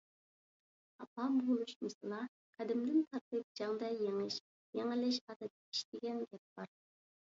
[1.01, 2.23] خاپا بولۇشمىسىلا.
[2.57, 4.43] قەدىمدىن تارتىپ «جەڭدە يېڭىش-
[4.83, 6.79] يېڭىلىش ئادەتتىكى ئىش» دېگەن گەپ بار.